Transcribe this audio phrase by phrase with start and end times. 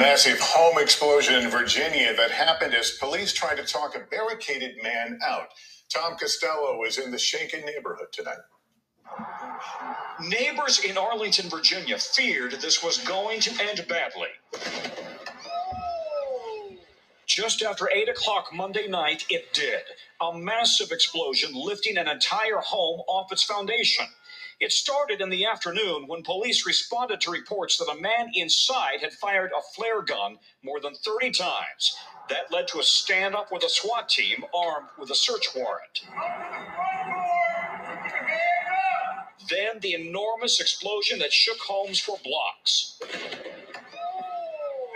[0.00, 5.18] massive home explosion in Virginia that happened as police tried to talk a barricaded man
[5.22, 5.48] out.
[5.90, 8.38] Tom Costello is in the shaken neighborhood tonight.
[10.26, 14.28] Neighbors in Arlington, Virginia feared this was going to end badly.
[17.26, 19.82] Just after 8 o'clock Monday night, it did.
[20.22, 24.06] A massive explosion lifting an entire home off its foundation.
[24.60, 29.14] It started in the afternoon when police responded to reports that a man inside had
[29.14, 31.96] fired a flare gun more than 30 times.
[32.28, 36.04] That led to a standoff with a SWAT team armed with a search warrant.
[39.48, 43.00] Then the enormous explosion that shook homes for blocks.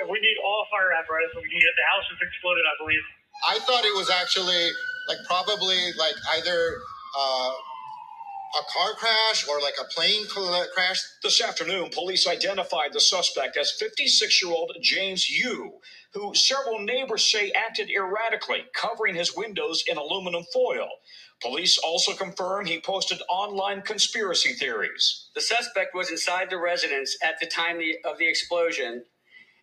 [0.04, 3.02] We need all fire apparatus we can get the house has exploded, I believe.
[3.48, 4.68] I thought it was actually
[5.08, 6.76] like probably like either
[7.18, 7.52] uh,
[8.58, 11.02] a car crash or like a plane cl- crash.
[11.22, 15.72] This afternoon, police identified the suspect as 56 year old James Yoo,
[16.14, 20.88] who several neighbors say acted erratically, covering his windows in aluminum foil.
[21.42, 25.28] Police also confirm he posted online conspiracy theories.
[25.34, 29.04] The suspect was inside the residence at the time of the explosion,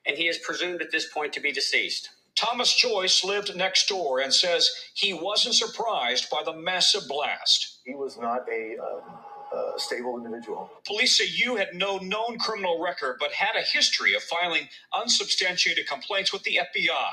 [0.05, 2.09] and he is presumed at this point to be deceased.
[2.35, 7.79] Thomas Joyce lived next door and says he wasn't surprised by the massive blast.
[7.85, 9.01] He was not a, um,
[9.53, 10.69] uh stable individual.
[10.85, 15.87] Police say Yoo had no known criminal record but had a history of filing unsubstantiated
[15.87, 17.11] complaints with the FBI.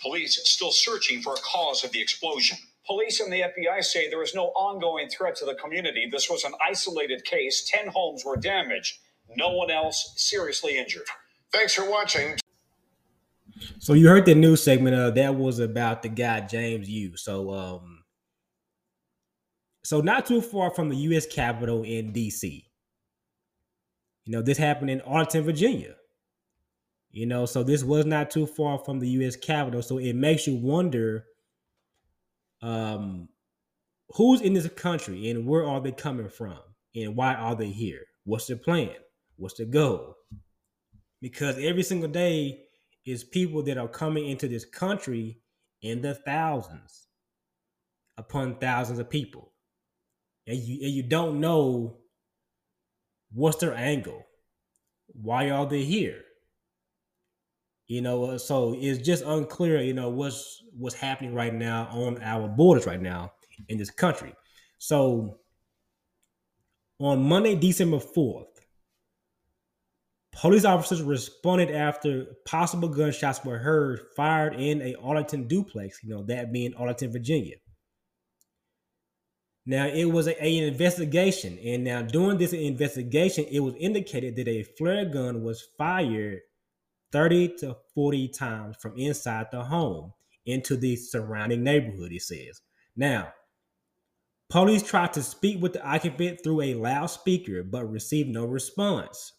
[0.00, 2.58] Police still searching for a cause of the explosion.
[2.86, 6.08] Police and the FBI say there is no ongoing threat to the community.
[6.10, 7.68] This was an isolated case.
[7.70, 8.98] 10 homes were damaged,
[9.36, 11.06] no one else seriously injured.
[11.52, 12.41] Thanks for watching.
[13.78, 17.16] So you heard the news segment of that was about the guy James Yoo.
[17.16, 18.04] So um
[19.84, 22.64] so not too far from the US Capitol in DC.
[24.24, 25.96] You know, this happened in Arlington, Virginia.
[27.10, 29.82] You know, so this was not too far from the US Capitol.
[29.82, 31.24] So it makes you wonder
[32.62, 33.28] um
[34.10, 36.58] who's in this country and where are they coming from
[36.94, 38.04] and why are they here?
[38.24, 38.90] What's their plan?
[39.36, 40.14] What's the goal?
[41.20, 42.64] Because every single day
[43.04, 45.40] is people that are coming into this country
[45.82, 47.08] in the thousands
[48.16, 49.52] upon thousands of people.
[50.46, 51.98] And you and you don't know
[53.32, 54.24] what's their angle.
[55.06, 56.22] Why are they here?
[57.86, 62.22] You know, uh, so it's just unclear, you know, what's what's happening right now on
[62.22, 63.32] our borders right now
[63.68, 64.34] in this country.
[64.78, 65.38] So
[66.98, 68.51] on Monday, December 4th,
[70.32, 76.22] Police officers responded after possible gunshots were heard fired in a Arlington duplex, you know,
[76.24, 77.56] that being Arlington, Virginia.
[79.64, 84.48] Now, it was a, a investigation, and now during this investigation, it was indicated that
[84.48, 86.40] a flare gun was fired
[87.12, 90.12] 30 to 40 times from inside the home
[90.46, 92.62] into the surrounding neighborhood, it says.
[92.96, 93.32] Now,
[94.50, 99.32] police tried to speak with the occupant through a loudspeaker, but received no response.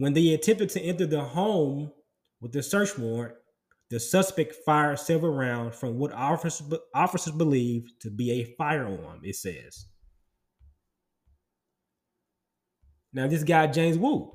[0.00, 1.92] When they attempted to enter the home
[2.40, 3.34] with the search warrant,
[3.90, 9.36] the suspect fired several rounds from what officers, officers believe to be a firearm, it
[9.36, 9.84] says.
[13.12, 14.32] Now, this guy, James Wu,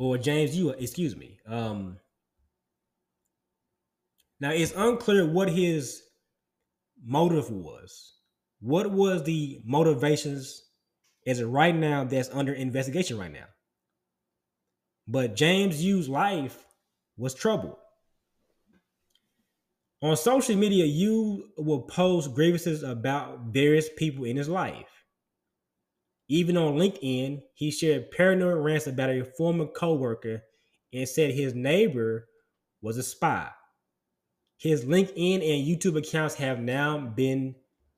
[0.00, 1.38] or James Yoo, excuse me.
[1.46, 1.98] Um,
[4.40, 6.02] now, it's unclear what his
[7.04, 8.14] motive was.
[8.58, 10.60] What was the motivations
[11.24, 13.46] as of right now that's under investigation right now?
[15.08, 16.66] But James Yoo's life
[17.16, 17.76] was troubled.
[20.02, 25.04] On social media, Yoo will post grievances about various people in his life.
[26.28, 30.42] Even on LinkedIn, he shared paranoid rants about a former coworker
[30.92, 32.28] and said his neighbor
[32.82, 33.48] was a spy.
[34.58, 37.54] His LinkedIn and YouTube accounts have now been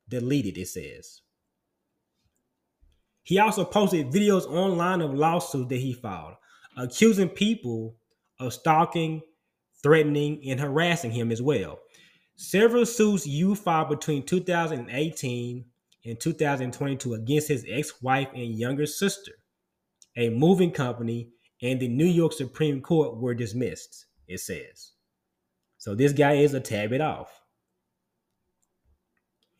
[0.08, 1.22] deleted, it says.
[3.22, 6.34] He also posted videos online of lawsuits that he filed,
[6.80, 7.96] accusing people
[8.38, 9.20] of stalking,
[9.82, 11.78] threatening, and harassing him as well.
[12.36, 15.64] Several suits Yoo filed between 2018
[16.06, 19.32] and 2022 against his ex-wife and younger sister,
[20.16, 21.28] a moving company,
[21.62, 24.92] and the New York Supreme Court were dismissed, it says.
[25.76, 27.28] So this guy is a tad bit off.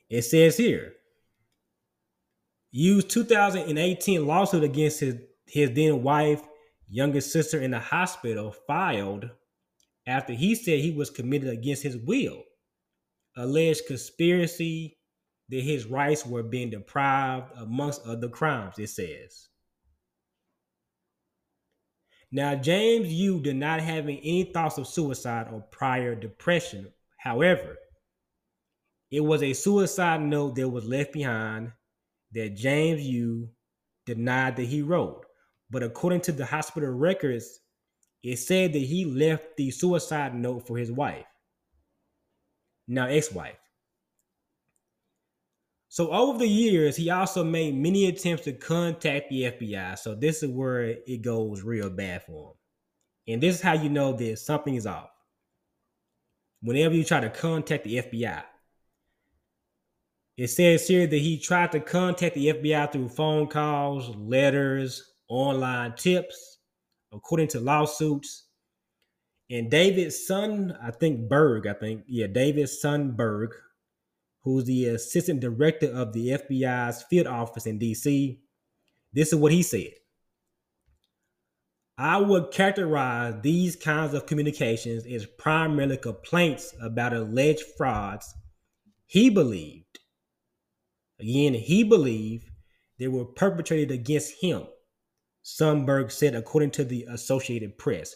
[0.09, 0.95] It says here,
[2.71, 6.43] used 2018 lawsuit against his, his then wife,
[6.91, 9.31] younger sister in the hospital filed
[10.07, 12.43] after he said he was committed against his will.
[13.37, 14.99] Alleged conspiracy
[15.49, 19.49] that his rights were being deprived amongst other crimes, it says.
[22.33, 26.93] Now, James Yoo did not have any thoughts of suicide or prior depression.
[27.19, 27.77] However,
[29.11, 31.73] it was a suicide note that was left behind
[32.33, 33.49] that James Yoo
[34.07, 35.27] denied that he wrote.
[35.71, 37.61] But according to the hospital records,
[38.23, 41.25] it said that he left the suicide note for his wife,
[42.87, 43.57] now ex wife.
[45.89, 49.99] So over the years, he also made many attempts to contact the FBI.
[49.99, 53.35] So this is where it goes real bad for him.
[53.35, 55.11] And this is how you know that something is off.
[56.63, 58.43] Whenever you try to contact the FBI,
[60.37, 65.95] it says here that he tried to contact the FBI through phone calls, letters, online
[65.95, 66.59] tips,
[67.13, 68.45] according to lawsuits.
[69.49, 73.49] And David Son, I think Berg, I think, yeah, David Sundberg,
[74.43, 78.39] who's the assistant director of the FBI's field office in DC.
[79.13, 79.93] This is what he said.
[81.99, 88.35] I would characterize these kinds of communications as primarily complaints about alleged frauds
[89.07, 89.99] he believed.
[91.19, 92.49] Again, he believed
[92.99, 94.63] they were perpetrated against him,
[95.45, 98.15] Sundberg said, according to the Associated Press.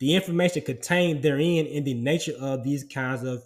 [0.00, 3.42] The information contained therein in the nature of these kinds of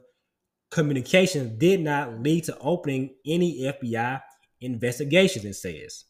[0.71, 4.21] communications did not lead to opening any FBI
[4.61, 6.05] investigations, it says.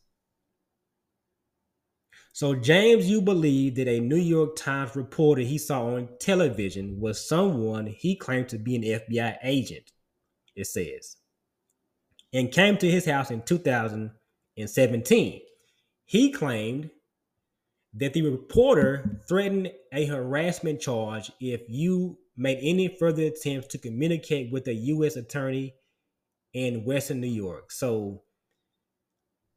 [2.34, 7.28] So James, Yoo believe that a New York Times reporter he saw on television was
[7.28, 9.92] someone he claimed to be an FBI agent,
[10.56, 11.18] it says,
[12.32, 15.40] and came to his house in 2017.
[16.06, 16.90] He claimed
[17.94, 24.50] that the reporter threatened a harassment charge if Yoo made any further attempts to communicate
[24.50, 25.16] with a U.S.
[25.16, 25.74] attorney
[26.54, 27.70] in Western New York.
[27.70, 28.22] So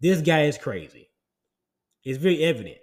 [0.01, 1.09] this guy is crazy.
[2.03, 2.77] It's very evident.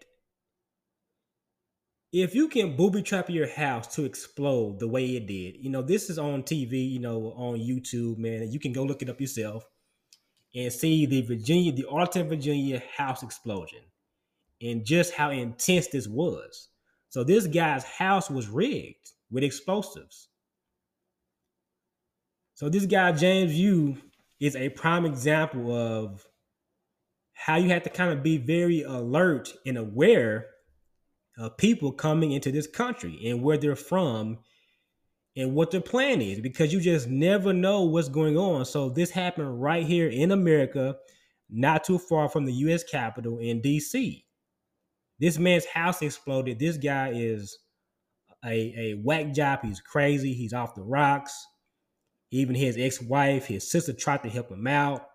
[2.13, 5.81] If you can booby trap your house to explode the way it did, you know,
[5.81, 8.51] this is on TV, you know, on YouTube, man.
[8.51, 9.65] You can go look it up yourself
[10.55, 13.81] and see the Virginia, the Arlington, Virginia house explosion
[14.63, 16.69] and just how intense this was.
[17.09, 20.29] So this guy's house was rigged with explosives.
[22.55, 23.97] So this guy James Yoo
[24.41, 26.25] is a prime example of
[27.33, 30.47] how you have to kind of be very alert and aware
[31.39, 34.39] of people coming into this country and where they're from
[35.37, 38.65] and what their plan is because you just never know what's going on.
[38.65, 40.97] So this happened right here in America,
[41.51, 44.25] not too far from the US Capitol in DC.
[45.23, 46.59] This man's house exploded.
[46.59, 47.57] This guy is
[48.45, 49.61] a, a whack job.
[49.63, 50.35] He's crazy.
[50.35, 51.47] He's off the rocks.
[52.33, 55.07] Even his ex-wife, his sister tried to help him out.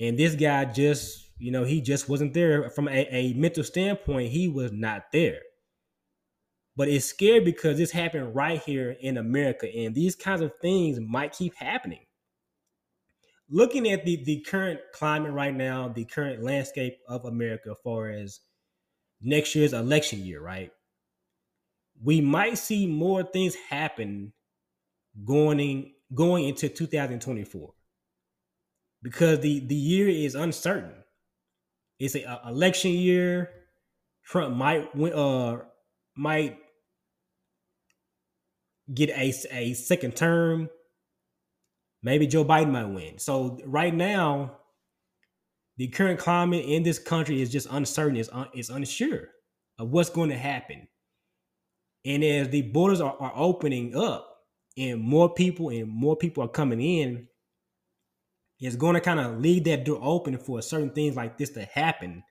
[0.00, 2.70] And this guy just, you know, he just wasn't there.
[2.70, 5.40] From a, a mental standpoint, he was not there.
[6.74, 9.68] But it's scary because this happened right here in America.
[9.70, 12.06] And these kinds of things might keep happening.
[13.50, 18.08] Looking at the, the current climate right now, the current landscape of America, as far
[18.08, 18.40] as
[19.20, 20.72] next year's election year, right?
[22.02, 24.32] We might see more things happen
[25.24, 27.72] going in, going into 2024
[29.02, 30.92] because the the year is uncertain.
[31.98, 33.50] It's an election year.
[34.24, 35.62] Trump might win, uh
[36.16, 36.58] might
[38.92, 40.70] get a a second term.
[42.02, 43.18] Maybe Joe Biden might win.
[43.18, 44.58] So right now,
[45.78, 48.16] the current climate in this country is just uncertain.
[48.16, 49.28] It's, un, it's unsure
[49.78, 50.88] of what's going to happen.
[52.04, 54.28] And as the borders are, are opening up
[54.76, 57.28] and more people and more people are coming in,
[58.58, 61.62] it's going to kind of leave that door open for certain things like this to
[61.62, 62.24] happen.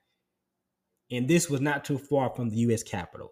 [1.10, 2.82] And this was not too far from the U.S.
[2.82, 3.30] Capitol.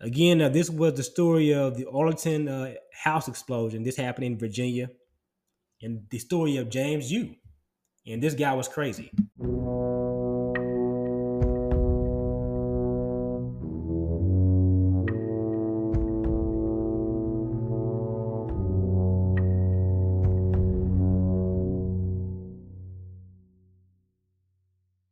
[0.00, 3.84] Again, uh, this was the story of the Arlington uh, house explosion.
[3.84, 4.90] This happened in Virginia,
[5.80, 7.36] and the story of James Yoo
[8.06, 9.10] and this guy was crazy.